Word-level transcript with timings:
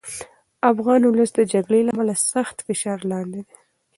افغان 0.71 1.01
ولس 1.03 1.31
د 1.35 1.39
جګړې 1.53 1.81
له 1.83 1.91
امله 1.95 2.15
سخت 2.33 2.55
فشار 2.67 2.99
لاندې 3.11 3.41
دی. 3.47 3.51